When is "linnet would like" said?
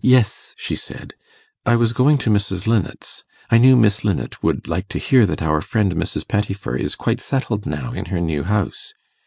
4.02-4.88